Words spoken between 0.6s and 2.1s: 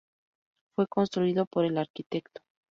Fue construido por el Arq.